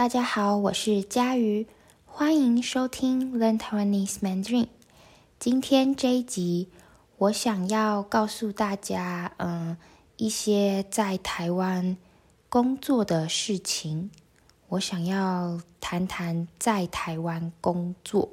[0.00, 1.66] 大家好，我是佳瑜，
[2.06, 4.68] 欢迎收听 Learn Taiwanese Mandarin。
[5.38, 6.70] 今天这一集，
[7.18, 9.76] 我想要告诉大家，嗯，
[10.16, 11.98] 一些在台湾
[12.48, 14.10] 工作的事情。
[14.68, 18.30] 我想要谈谈在台湾工作。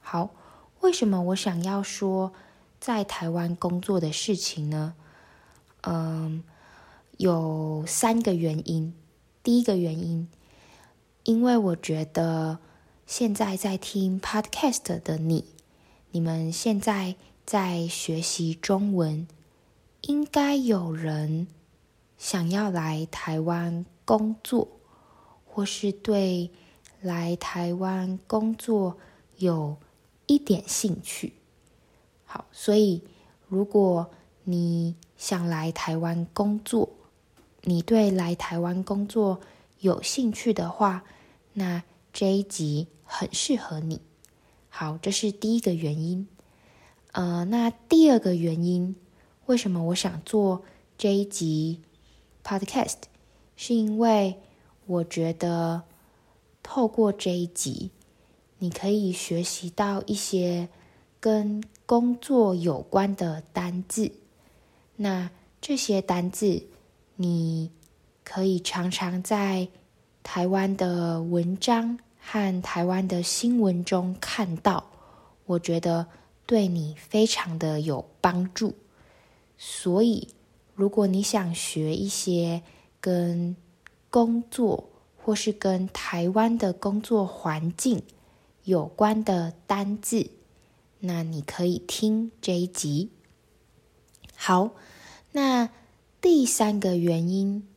[0.00, 0.30] 好，
[0.80, 2.32] 为什么我想要说
[2.80, 4.96] 在台湾工作的事情呢？
[5.82, 6.42] 嗯，
[7.18, 8.92] 有三个原因。
[9.44, 10.26] 第一个原因，
[11.26, 12.58] 因为我觉得
[13.04, 15.44] 现在在听 Podcast 的你，
[16.12, 19.26] 你们现在在学习中文，
[20.02, 21.48] 应该有人
[22.16, 24.68] 想要来台湾工作。
[25.44, 26.50] 或是对
[27.00, 28.98] 来台湾工作
[29.38, 29.78] 有
[30.26, 31.32] 一点兴趣，
[32.26, 33.02] 好，所以
[33.48, 34.10] 如果
[34.44, 36.90] 你想来台湾工作，
[37.62, 39.40] 你对来台湾工作
[39.80, 41.02] 有兴趣的话，
[41.58, 44.00] 那这一集很适合你。
[44.68, 46.28] 好，这是第一个原因。
[47.12, 48.94] 呃，那第二个原因，
[49.46, 50.62] 为什么我想做
[50.98, 51.80] 这一集
[52.44, 52.98] Podcast，
[53.56, 54.40] 是因为。
[54.88, 55.82] 我觉得
[56.62, 57.90] 透过这一集，
[58.58, 60.68] 你可以学习到一些
[61.18, 64.12] 跟工作有关的单字。
[64.94, 65.28] 那
[65.60, 66.68] 这些单字，
[67.16, 67.72] 你
[68.22, 69.66] 可以常常在
[70.26, 74.84] 台湾的文章和台湾的新闻中看到。
[75.44, 76.08] 我觉得
[76.44, 78.74] 对你非常的有帮助。
[79.56, 80.26] 所以，
[80.74, 82.60] 如果你想学一些
[83.00, 83.56] 跟
[84.10, 88.02] 工作或是跟台湾的工作环境
[88.64, 90.28] 有关的单字，
[90.98, 93.10] 那你可以听这一集。
[94.34, 94.72] 好，
[95.30, 95.70] 那
[96.20, 97.68] 第三个原因，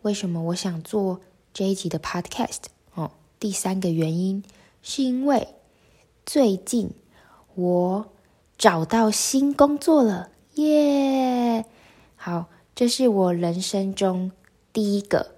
[0.00, 1.20] 为什么我想做
[1.56, 2.64] 这一集的 Podcast？
[2.96, 4.44] 哦，第三个原因
[4.82, 5.54] 是因为
[6.26, 6.90] 最近
[7.54, 8.12] 我
[8.58, 11.64] 找到新工作了，耶！
[12.14, 14.32] 好，这是我人生中
[14.74, 15.34] 第一个。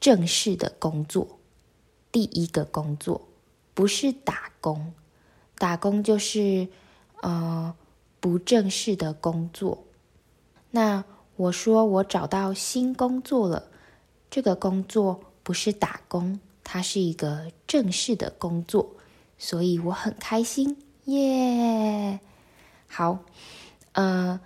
[0.00, 1.38] 正式的工作，
[2.10, 3.28] 第一个工作
[3.74, 4.94] 不是打工，
[5.58, 6.68] 打工就是
[7.20, 7.74] 呃
[8.20, 9.84] 不正式的工作。
[10.70, 11.04] 那
[11.36, 13.68] 我说我找到新工作了，
[14.30, 18.96] 这个工作不是打工，它是一个正式的工作，
[19.38, 22.20] 所以我很开心耶。
[22.88, 23.18] 好，
[23.92, 24.40] 呃，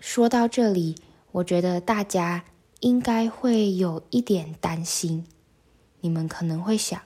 [0.00, 0.96] 说到这里，
[1.32, 2.44] 我觉得大家。
[2.80, 5.26] 应该会有一点担心，
[6.00, 7.02] 你们可能会想，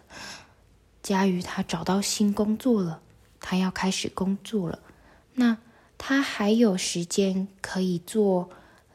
[1.02, 3.00] 佳瑜他找到新工作了，
[3.40, 4.80] 他要开始工作了，
[5.32, 5.56] 那
[5.96, 8.50] 他还有时间可以做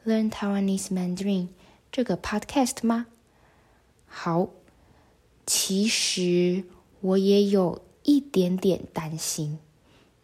[0.06, 1.48] Learn Taiwanese Mandarin
[1.90, 3.06] 这个 podcast 吗？
[4.08, 4.48] 好，
[5.46, 6.64] 其实
[7.00, 9.58] 我也有一点点担心，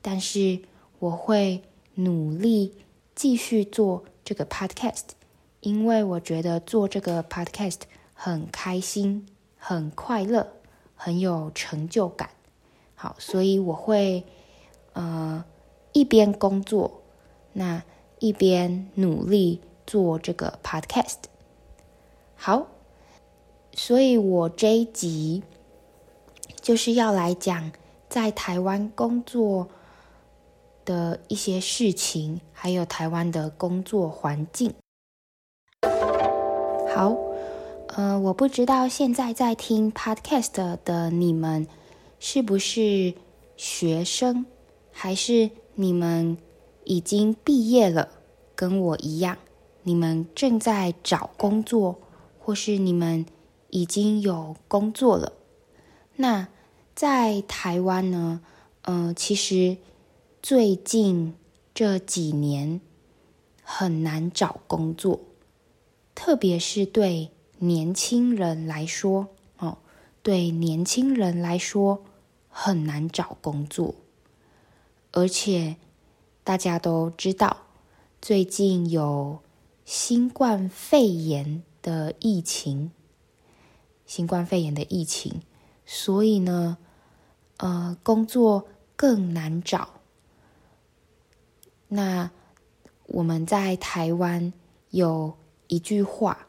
[0.03, 0.61] 但是
[0.99, 1.63] 我会
[1.95, 2.75] 努力
[3.15, 5.11] 继续做这个 podcast。
[5.61, 7.81] 因为我觉得做这个 podcast
[8.13, 10.53] 很开心、很快乐、
[10.95, 12.29] 很有成就感。
[12.95, 14.25] 好，所以我会
[14.93, 15.43] 呃
[15.93, 17.01] 一边工作，
[17.55, 17.83] 那
[18.19, 21.17] 一边努力做这个 podcast。
[22.35, 22.67] 好，
[23.77, 25.43] 所以我这一集
[26.61, 27.73] 就是要来讲
[28.09, 29.69] 在台湾工作
[30.85, 34.73] 的一些事情，还有台湾的工作环境。
[36.95, 37.17] 好，
[37.89, 41.67] 呃，我不知道现在在听 podcast 的你们
[42.21, 43.15] 是不是
[43.57, 44.47] 学生，
[44.93, 46.39] 还是你们
[46.85, 48.09] 已经毕业了，
[48.55, 49.37] 跟我一样，
[49.83, 51.99] 你们正在找工作，
[52.39, 53.27] 或是你们
[53.75, 55.33] 已经有工作了。
[56.15, 56.47] 那
[56.95, 58.41] 在台湾呢，
[58.83, 59.79] 呃，其实
[60.41, 61.35] 最近
[61.75, 62.81] 这几年
[63.65, 65.19] 很难找工作。
[66.15, 69.27] 特别是对年轻人来说，
[69.59, 69.79] 哦，
[70.23, 72.05] 对年轻人来说
[72.49, 73.97] 很难找工作，
[75.11, 75.75] 而且
[76.45, 77.57] 大家都知道，
[78.23, 79.41] 最近有
[79.85, 82.93] 新冠肺炎的疫情，
[84.07, 85.43] 新冠肺炎的疫情，
[85.85, 86.79] 所以呢，
[87.57, 88.67] 呃，工作
[88.97, 90.01] 更难找。
[91.89, 92.31] 那
[93.07, 94.53] 我们在台湾
[94.91, 95.37] 有。
[95.67, 96.47] 一句话，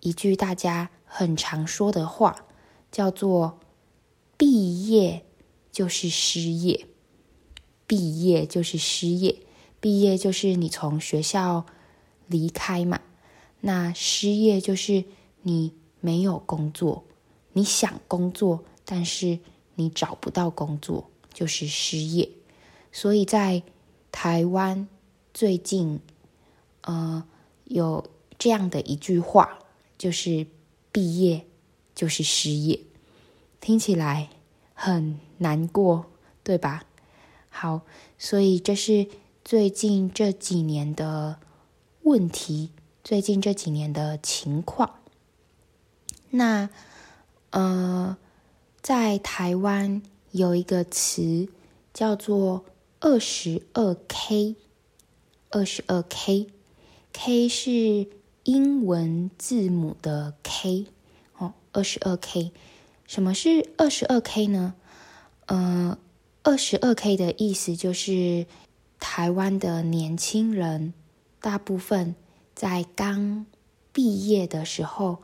[0.00, 2.44] 一句大家很常说的话，
[2.90, 3.60] 叫做
[4.36, 5.24] “毕业
[5.70, 6.88] 就是失业”。
[7.86, 9.36] 毕业就是失业，
[9.80, 11.66] 毕业就是你从学校
[12.26, 13.00] 离开嘛。
[13.60, 15.04] 那失业就是
[15.42, 17.04] 你没有工作，
[17.52, 19.38] 你想工作，但是
[19.74, 22.28] 你找不到工作，就是失业。
[22.92, 23.62] 所以在
[24.10, 24.88] 台湾
[25.34, 26.00] 最近，
[26.82, 27.22] 呃，
[27.64, 28.04] 有
[28.38, 29.58] 这样的一句话，
[29.96, 30.46] 就是
[30.90, 31.44] 毕业
[31.94, 32.80] 就是失业，
[33.60, 34.30] 听起来
[34.74, 36.06] 很难过，
[36.42, 36.84] 对吧？
[37.50, 37.82] 好，
[38.16, 39.08] 所以这是
[39.44, 41.38] 最近这几年的
[42.02, 42.70] 问题，
[43.04, 44.97] 最近这几年的情况。
[46.30, 46.68] 那，
[47.50, 48.16] 呃，
[48.80, 51.48] 在台湾有一个词
[51.92, 52.64] 叫做
[53.00, 54.56] 二十二 K，
[55.50, 58.08] 二十二 K，K 是
[58.44, 60.86] 英文字母的 K
[61.36, 62.52] 哦，二十二 K，
[63.06, 64.74] 什么是二十二 K 呢？
[65.46, 65.98] 呃。
[66.44, 68.46] 二十二 K 的意思就是，
[68.98, 70.94] 台湾的年轻人
[71.42, 72.14] 大部分
[72.54, 73.44] 在刚
[73.92, 75.18] 毕业的时候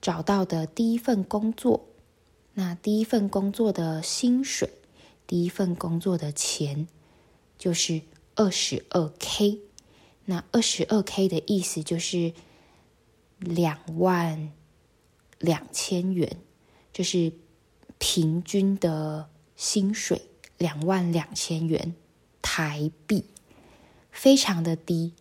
[0.00, 1.86] 找到的第一份工作，
[2.54, 4.70] 那第一份工作的薪水，
[5.26, 6.86] 第一份工作的钱
[7.58, 8.02] 就是
[8.34, 9.60] 二十二 K。
[10.24, 12.32] 那二十二 K 的意思就是
[13.38, 14.52] 两万
[15.38, 16.38] 两千元，
[16.92, 17.32] 就是
[17.98, 20.22] 平均的薪水。
[20.58, 21.94] 两万两千元
[22.42, 23.26] 台币，
[24.10, 25.12] 非常的低。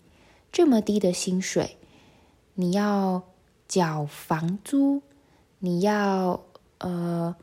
[0.51, 1.77] 这么低的薪水，
[2.55, 3.23] 你要
[3.67, 5.01] 缴房租，
[5.59, 6.43] 你要
[6.77, 7.35] 呃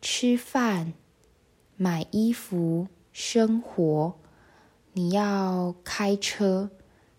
[0.00, 0.92] 吃饭、
[1.76, 4.14] 买衣服、生活，
[4.92, 6.70] 你要开车，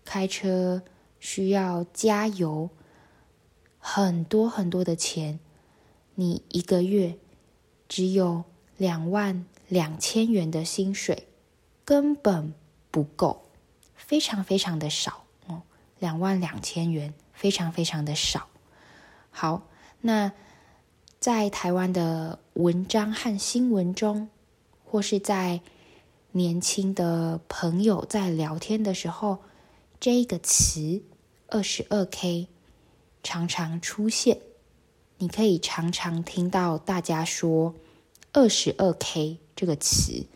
[0.04, 0.82] 开车
[1.20, 2.70] 需要加油，
[3.78, 5.38] 很多很多的钱，
[6.14, 7.16] 你一个月
[7.88, 8.44] 只有
[8.76, 9.44] 两万。
[9.68, 11.28] 两千元的薪水
[11.84, 12.54] 根本
[12.90, 13.50] 不够，
[13.94, 15.60] 非常非常的少哦。
[15.98, 18.48] 两万两千元非常非常的少。
[19.30, 19.62] 好，
[20.00, 20.32] 那
[21.20, 24.28] 在台湾的文章和新闻中，
[24.84, 25.60] 或是在
[26.32, 29.38] 年轻的朋友在聊天的时候，
[30.00, 31.00] 这个词
[31.46, 32.48] “二十二 K”
[33.22, 34.40] 常常出现。
[35.18, 37.74] 你可以常常听到大家说
[38.34, 39.38] “二十二 K”。
[39.56, 40.26] 这个词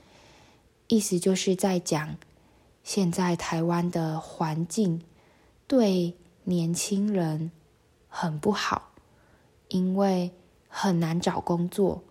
[0.88, 2.16] 意思就是在讲
[2.82, 5.02] 现在台湾的环境
[5.68, 7.50] 对年轻人
[8.08, 8.92] 很不好，
[9.68, 10.32] 因为
[10.68, 12.02] 很难找工作，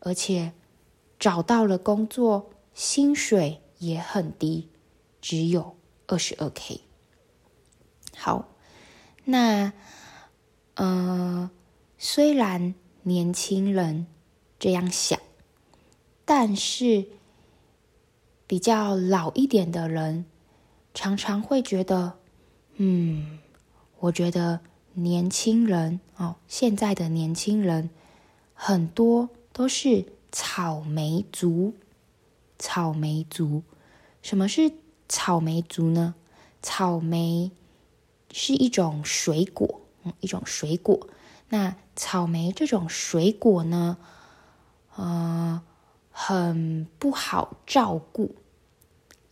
[0.00, 0.52] 而且
[1.18, 4.68] 找到了工作薪水也很低，
[5.20, 5.76] 只有
[6.06, 6.80] 二十二 K。
[8.16, 8.48] 好，
[9.24, 9.72] 那
[10.74, 11.50] 呃，
[11.98, 14.06] 虽然年轻人
[14.58, 15.18] 这样想。
[16.24, 17.08] 但是，
[18.46, 20.24] 比较老一点的人
[20.94, 22.20] 常常会觉得，
[22.76, 23.40] 嗯，
[24.02, 24.60] 我觉得
[24.94, 27.88] 年轻人哦，现在的年轻人
[28.52, 31.74] 很多都是草莓族。
[32.58, 33.62] 草莓族，
[34.20, 34.72] 什么是
[35.08, 36.14] 草莓族呢？
[36.60, 37.50] 草莓
[38.30, 41.08] 是一种水果，嗯，一种水果。
[41.50, 43.98] 那草莓这种水果呢，
[44.96, 45.62] 呃。
[46.14, 48.34] 很不好照顾，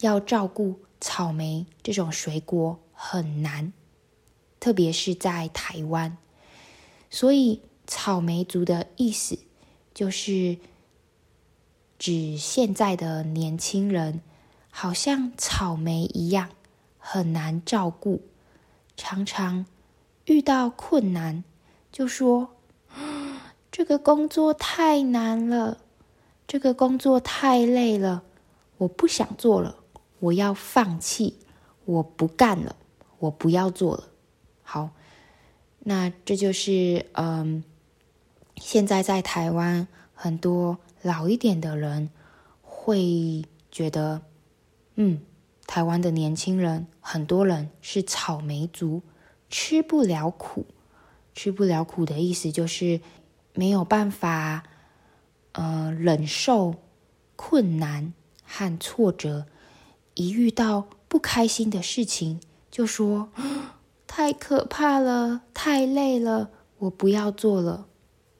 [0.00, 3.74] 要照顾草莓这种水果很难，
[4.60, 6.16] 特别是在台湾。
[7.10, 9.38] 所以“草莓族”的意思
[9.92, 10.58] 就是
[11.98, 14.20] 指现在的年轻人，
[14.70, 16.50] 好像草莓一样
[16.98, 18.22] 很难照顾，
[18.96, 19.66] 常常
[20.26, 21.42] 遇到困难
[21.90, 22.50] 就说
[23.72, 25.78] ：“这个工作太难了。”
[26.46, 28.24] 这个工作太累了，
[28.78, 29.76] 我不想做了，
[30.18, 31.38] 我要放弃，
[31.84, 32.74] 我不干了，
[33.20, 34.08] 我不要做了。
[34.72, 34.90] 好，
[35.80, 37.64] 那这就是嗯，
[38.54, 42.08] 现在在台湾很多老一点的人
[42.62, 44.22] 会觉得，
[44.94, 45.22] 嗯，
[45.66, 49.02] 台湾的年轻人很多人是草莓族，
[49.48, 50.64] 吃不了苦，
[51.34, 53.00] 吃不了苦的意思就是
[53.54, 54.62] 没有办法。
[55.52, 56.76] 呃，忍受
[57.34, 59.46] 困难和挫折，
[60.14, 63.30] 一遇到不开心的事情，就说
[64.12, 67.86] 太可怕了，太累了，我不要做了，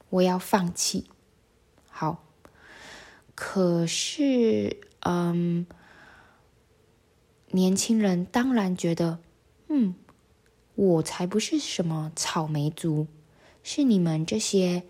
[0.09, 1.09] 我要放弃。
[1.89, 2.25] 好，
[3.37, 5.65] 可是，嗯，
[7.53, 9.21] 年轻人当然觉得，
[9.69, 9.95] 嗯，
[10.75, 13.07] 我才不是什么草莓族，
[13.63, 14.83] 是你们这些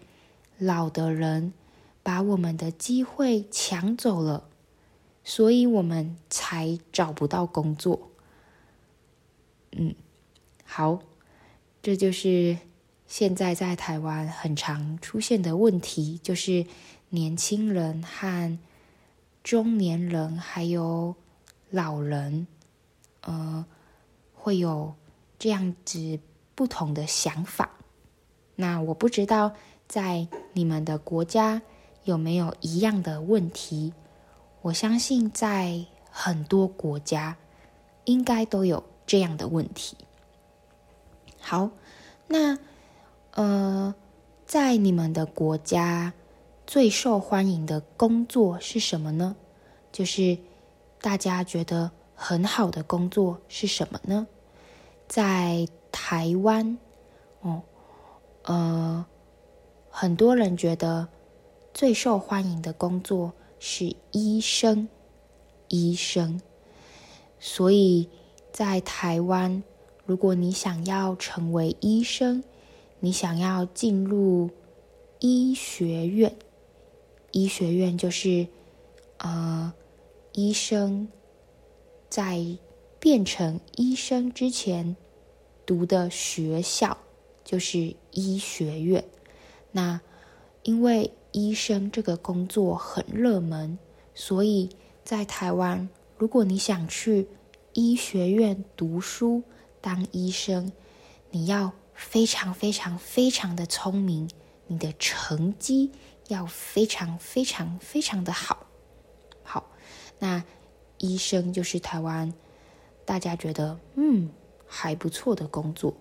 [0.59, 1.53] 老的人。
[2.03, 4.49] 把我们的机会抢走了，
[5.23, 8.11] 所以我们才找不到工作。
[9.73, 9.95] 嗯，
[10.73, 11.01] 好，
[11.83, 12.57] 这就是
[13.09, 16.65] 现在在台湾很常出现的问题，就是
[17.09, 18.57] 年轻人和
[19.43, 21.17] 中年人还有
[21.71, 22.47] 老人，
[23.23, 23.67] 呃，
[24.33, 24.95] 会有
[25.41, 26.21] 这样子
[26.55, 27.73] 不同的想法。
[28.55, 29.53] 那我不知道
[29.89, 31.61] 在你们的国家
[32.05, 33.93] 有没有一样的问题？
[34.63, 37.37] 我相信在很多国家
[38.05, 39.97] 应该都有这样的问题。
[41.41, 41.71] 好，
[42.29, 42.59] 那
[43.33, 43.95] 呃，
[44.47, 46.13] 在你们的国家
[46.67, 49.35] 最受欢迎的工作是什么呢？
[49.91, 50.39] 就是
[51.01, 54.27] 大家觉得很好的工作是什么呢？
[55.09, 56.79] 在台湾，
[57.41, 57.63] 哦，
[58.45, 59.05] 呃，
[59.91, 61.09] 很多人觉得
[61.75, 64.89] 最受欢迎的工作是医生，
[65.69, 66.41] 医生。
[67.41, 68.09] 所以
[68.53, 69.65] 在台湾，
[70.11, 72.43] 如果你想要成为医生，
[72.99, 74.51] 你想要进入
[75.21, 76.35] 医学院，
[77.31, 78.49] 医学院就是
[79.19, 79.73] 呃，
[80.33, 81.07] 医生
[82.09, 82.45] 在
[82.99, 84.97] 变成医生之前
[85.65, 86.99] 读的学校，
[87.45, 89.05] 就是医学院。
[89.71, 90.01] 那
[90.65, 93.79] 因为医生这个工作很热门，
[94.13, 94.71] 所以
[95.05, 95.89] 在台湾，
[96.19, 97.29] 如果你想去
[97.75, 99.45] 医学院读书，
[99.81, 100.73] 当医生，
[101.31, 104.29] 你要非常非常非常的聪明，
[104.67, 105.91] 你的成绩
[106.29, 108.67] 要非常非常非常的好。
[109.43, 109.71] 好，
[110.19, 110.45] 那
[110.99, 112.33] 医生就是台湾
[113.05, 114.31] 大家觉得嗯
[114.67, 115.95] 还不错的工作。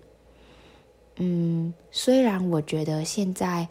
[1.16, 3.68] 嗯，虽然我觉得现在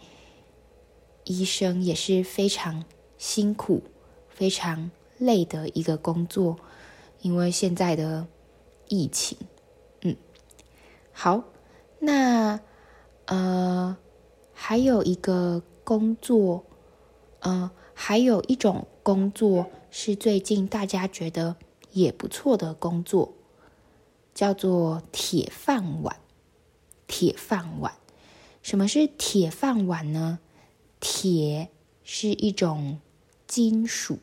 [1.24, 2.84] 医生也是非常
[3.18, 3.82] 辛苦、
[4.28, 6.58] 非常累的一个工作，
[7.20, 8.26] 因为现在的
[8.88, 9.36] 疫情。
[11.20, 11.42] 好，
[11.98, 12.60] 那
[13.25, 13.96] 呃，
[14.52, 16.64] 还有一个工作，
[17.40, 21.56] 呃，还有一种工作是最近大家觉得
[21.90, 23.34] 也不错的工作，
[24.32, 26.20] 叫做铁饭碗。
[27.08, 27.94] 铁饭碗，
[28.62, 30.38] 什么是铁饭碗呢？
[31.00, 31.68] 铁
[32.04, 33.00] 是一种
[33.48, 34.20] 金属，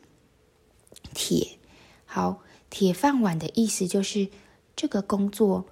[1.12, 1.58] 铁。
[2.06, 4.30] 好，铁饭碗的意思就是
[4.74, 5.66] 这个工作。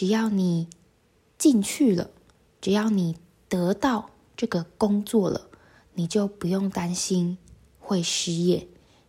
[0.00, 0.66] 只要你
[1.36, 2.10] 进去了，
[2.58, 3.18] 只要你
[3.50, 5.50] 得到这个工作了，
[5.92, 7.36] 你就不用担心
[7.78, 8.66] 会失业。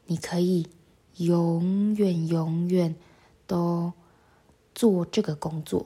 [0.08, 0.68] 你可以
[1.16, 2.94] 永远永远
[3.48, 3.94] 都
[4.76, 5.86] 做这个工作，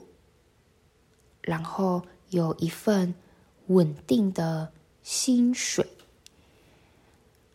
[1.40, 3.14] 然后有一份
[3.68, 4.72] 稳定的
[5.04, 5.86] 薪水。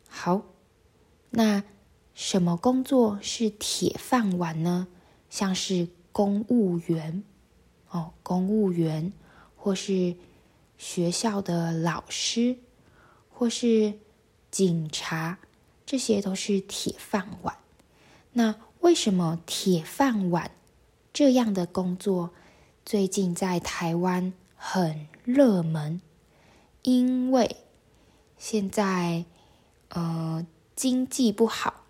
[0.07, 0.43] 好，
[1.31, 1.65] 那
[2.13, 4.87] 什么工作是铁饭碗呢？
[5.29, 7.25] 像是公务员。
[7.91, 9.11] 哦，公务员，
[9.57, 10.15] 或是
[10.77, 12.57] 学校的老师，
[13.29, 13.99] 或是
[14.49, 15.39] 警察，
[15.85, 17.57] 这些都是铁饭碗。
[18.31, 20.51] 那为什么铁饭碗
[21.11, 22.31] 这样的工作
[22.85, 26.01] 最近在台湾很热门？
[26.83, 27.57] 因为
[28.37, 29.25] 现在
[29.89, 31.83] 呃经济不好，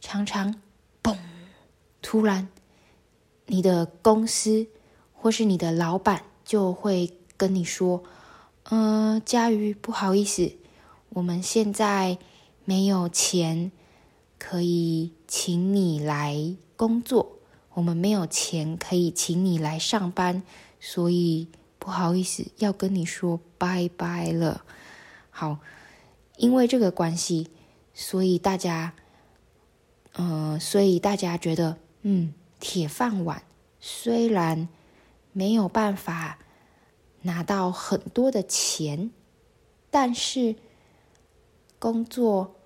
[0.00, 0.62] 常常
[1.02, 1.18] 嘣，
[2.00, 2.48] 突然
[3.46, 4.68] 你的公司。
[5.22, 8.02] 或是你的老板就会跟你说
[8.70, 10.52] ：“嗯、呃，佳瑜，不好意思，
[11.10, 12.16] 我们现在
[12.64, 13.70] 没有钱
[14.38, 17.32] 可以请你来工作，
[17.74, 20.42] 我们没有钱可以请你来上班，
[20.80, 21.48] 所以
[21.78, 24.64] 不好意思，要跟你说拜拜了。”
[25.28, 25.58] 好，
[26.38, 27.50] 因为这个关系，
[27.92, 28.94] 所以大家，
[30.14, 33.42] 嗯、呃，所以大家觉得，嗯，铁饭碗
[33.78, 34.66] 虽然。
[35.32, 36.38] 没有办法
[37.22, 39.10] 拿到很多的钱，
[39.90, 40.56] 但是
[41.78, 42.56] 工作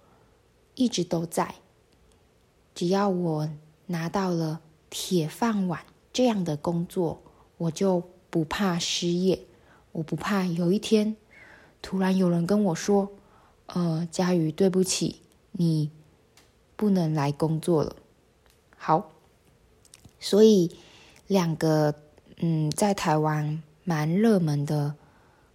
[0.75, 1.57] 一直都在。
[2.75, 3.51] 只要我
[3.87, 7.23] 拿到了铁饭碗这样的工作，
[7.59, 9.41] 我就不怕失业，
[9.93, 11.17] 我不怕有一天
[11.83, 13.13] 突然有人跟我说
[13.67, 15.21] ：“呃，佳瑜，对不起，
[15.53, 15.91] 你
[16.77, 17.97] 不能来工作了。”
[18.79, 19.11] 好，
[20.19, 20.75] 所以
[21.27, 22.04] 两个。
[22.47, 24.95] 嗯，在台湾蛮热门的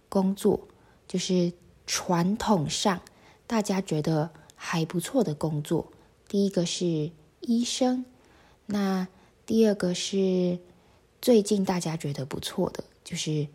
[0.08, 0.66] 工作，
[1.06, 1.52] 就是
[1.86, 3.00] 传统上
[3.46, 5.92] 大家觉得还不错的工作。
[6.26, 8.04] 第一个是医生，
[8.66, 9.06] 那
[9.46, 10.58] 第二个是
[11.22, 13.46] 最近大家觉得不错的，就是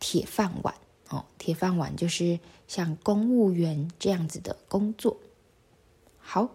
[0.00, 0.74] 铁饭碗
[1.10, 1.24] 哦。
[1.38, 5.16] 铁饭碗就是像公务员这样子的工作。
[6.18, 6.48] 好，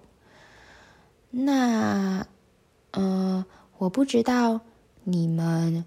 [1.32, 2.28] 那
[2.92, 3.46] 嗯、
[3.78, 4.60] 我不知道。
[5.06, 5.84] 你们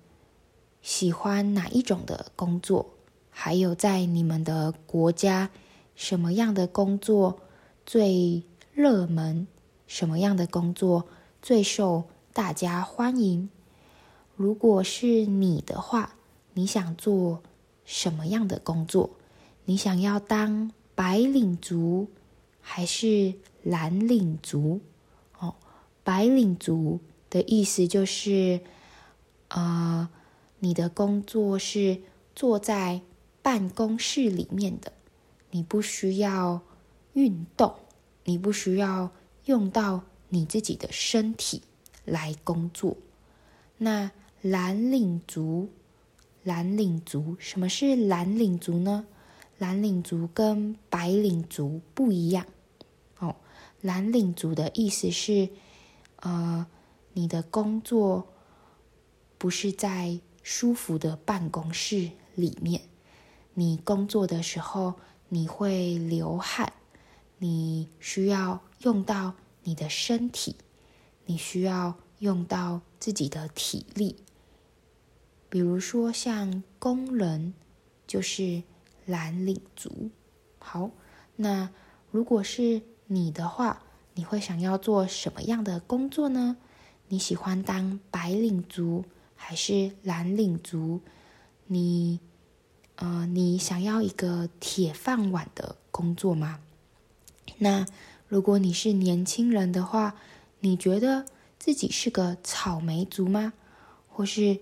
[0.87, 2.95] 喜欢哪一种的工作？
[3.29, 5.51] 还有在你们的国家，
[5.97, 7.41] 什么样的工作
[7.85, 9.49] 最热门？
[9.89, 11.09] 什么样的工作
[11.43, 13.51] 最受大家欢迎？
[14.37, 16.15] 如果是你的话，
[16.55, 17.43] 你想做
[17.85, 19.11] 什么样的工作？
[19.65, 22.07] 你想要当白领族
[22.61, 24.81] 还是蓝领族？
[25.41, 25.57] 哦，
[26.05, 28.61] 白领族的意思就是，
[29.49, 30.09] 呃，
[30.59, 32.01] 你的工作是
[32.35, 33.03] 坐在
[33.43, 34.93] 办公室里面的，
[35.51, 36.61] 你不需要
[37.13, 37.75] 运动，
[38.25, 39.11] 你不需要
[39.45, 41.63] 用到你自己的身体
[42.05, 42.97] 来工作。
[43.79, 44.11] 那
[44.43, 45.69] 蓝领族，
[46.43, 49.07] 蓝领族，什么是蓝领族呢？
[49.59, 52.47] 蓝领族跟白领族不一样
[53.19, 53.37] 哦。
[53.81, 55.49] 蓝领族的意思是，
[56.17, 56.67] 呃，
[57.13, 58.27] 你的工作
[59.39, 62.83] 不是在舒服的办公室里面，
[63.55, 64.95] 你工作的时候
[65.29, 66.73] 你会流汗，
[67.39, 69.35] 你需要用到
[69.65, 70.55] 你的身体，
[71.25, 74.15] 你需要用到自己的体力。
[75.49, 77.53] 比如说，像工人
[78.07, 78.63] 就是
[79.05, 80.11] 蓝领族。
[80.61, 80.93] 好，
[81.35, 81.71] 那
[82.13, 83.83] 如果是你的话，
[84.15, 86.57] 你会想要做什么样的工作呢？
[87.09, 89.05] 你喜欢当白领族
[89.37, 91.01] 还是蓝领族？
[91.69, 92.19] 你，
[92.97, 96.59] 呃，你想要一个铁饭碗的工作吗？
[97.59, 97.87] 那
[98.27, 100.17] 如果你是年轻人的话，
[100.61, 101.27] 你觉得
[101.59, 103.53] 自己是个草莓族吗？
[104.09, 104.59] 或是？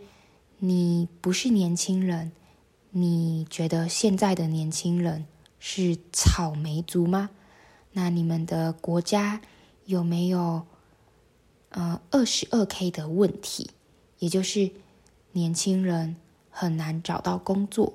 [0.59, 2.33] 你不是年轻人，
[2.91, 5.27] 你觉得现在的年轻人
[5.59, 7.29] 是草莓族吗？
[7.93, 9.43] 那你们的国家
[9.85, 10.65] 有没有
[11.69, 13.73] 呃二十二 K 的问题？
[14.25, 14.71] 也就是
[15.33, 16.17] 年轻人
[16.49, 17.93] 很难找到工作，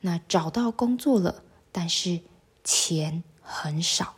[0.00, 2.22] 那找到工作了，但是
[2.64, 4.16] 钱很少。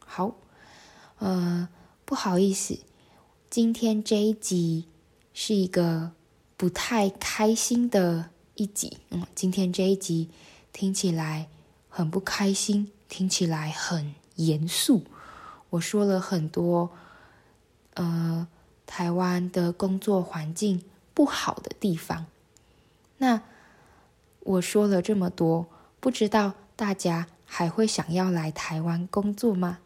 [0.00, 0.34] 好，
[1.18, 1.68] 呃，
[2.04, 2.80] 不好意思，
[3.48, 4.88] 今天这一集
[5.32, 6.12] 是一个。
[6.58, 10.30] 不太开心的一集，嗯，今天这一集
[10.72, 11.50] 听起来
[11.90, 15.04] 很不开心，听起来很严肃。
[15.68, 16.90] 我说了很多，
[17.92, 18.48] 呃，
[18.86, 22.26] 台湾的工作环境不好的地方。
[23.18, 23.42] 那
[24.40, 25.66] 我说了这么多，
[26.00, 29.78] 不知道大家还会想要来台湾工作吗？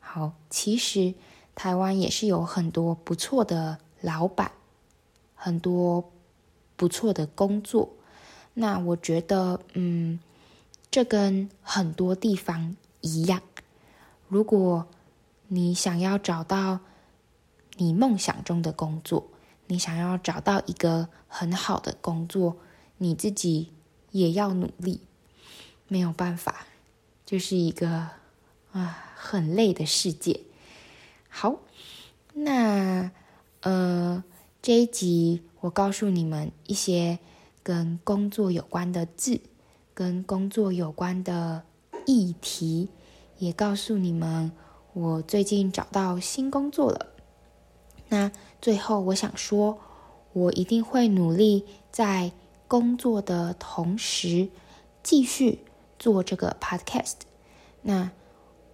[0.00, 1.14] 好，其实
[1.54, 4.52] 台湾也是有很多不错的老板。
[5.42, 6.12] 很多
[6.76, 7.88] 不错的工作，
[8.52, 10.20] 那我觉得，嗯，
[10.90, 13.40] 这跟很多地方一样。
[14.28, 14.86] 如果
[15.48, 16.80] 你想要找到
[17.80, 19.28] 你梦想中的工作，
[19.66, 22.58] 你想要找到一个很好的工作，
[22.98, 23.72] 你自己
[24.10, 25.00] 也要努力。
[25.88, 26.66] 没有办法，
[27.24, 28.08] 就是一个
[28.72, 30.42] 啊很累的世界。
[31.28, 31.60] 好，
[32.34, 33.10] 那
[33.62, 34.22] 呃。
[34.62, 37.18] 这一集我告诉你们一些
[37.62, 39.40] 跟工作有关的字，
[39.94, 41.64] 跟工作有关的
[42.04, 42.90] 议题，
[43.38, 44.52] 也告诉你们
[44.92, 47.09] 我最近找到新工作了。
[48.10, 49.78] 那最后我想说，
[50.34, 52.32] 我一定会努力在
[52.68, 54.50] 工作的同时
[55.02, 55.60] 继续
[55.98, 57.16] 做这个 podcast。
[57.80, 58.10] 那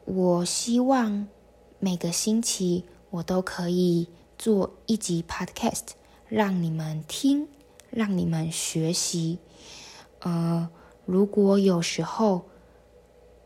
[0.04, 1.28] 我希望
[1.78, 4.08] 每个星期我都可以。
[4.38, 5.92] 做一集 Podcast，
[6.28, 7.48] 让你们听，
[7.88, 9.38] 让你们学习。
[10.20, 10.68] 呃，
[11.06, 12.42] 如果有时候，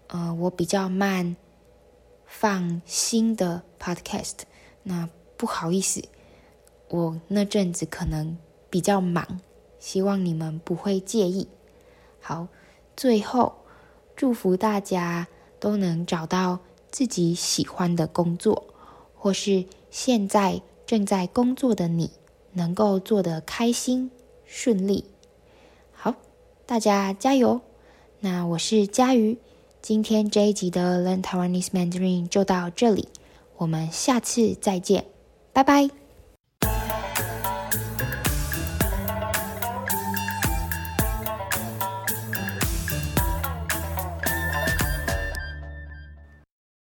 [0.08, 1.36] 呃，我比较慢
[2.26, 4.38] 放新的 Podcast，
[4.82, 5.08] 那
[5.40, 6.04] 不好意思，
[6.90, 8.36] 我那阵子可能
[8.68, 9.40] 比较忙，
[9.78, 11.48] 希望你们不会介意。
[12.20, 12.48] 好，
[12.94, 13.54] 最后
[14.14, 16.58] 祝福大家都能找到
[16.90, 18.64] 自己喜欢的工作，
[19.14, 20.60] 或是现在。
[20.84, 22.10] 正在工作的你，
[22.54, 24.10] 能够做得开心
[24.44, 25.04] 顺利。
[25.92, 26.16] 好，
[26.66, 27.60] 大家加油！
[28.18, 29.38] 那我是佳瑜，
[29.80, 33.06] 今天这一集的 Learn Taiwanese Mandarin 就到这里，
[33.58, 35.04] 我们下次再见，
[35.60, 35.99] 拜拜。